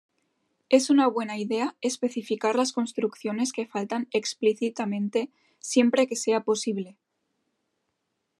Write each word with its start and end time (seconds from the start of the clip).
Es 0.69 0.89
una 0.89 1.05
buena 1.05 1.37
idea 1.37 1.75
especificar 1.79 2.55
las 2.55 2.73
construcciones 2.73 3.53
que 3.53 3.67
faltan 3.67 4.07
explícitamente 4.11 5.29
siempre 5.59 6.07
que 6.07 6.15
sea 6.15 6.41
posible. 6.43 6.97